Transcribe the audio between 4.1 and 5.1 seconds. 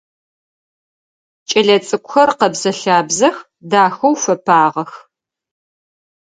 фэпагъэх.